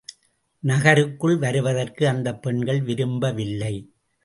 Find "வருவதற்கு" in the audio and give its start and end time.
1.37-2.07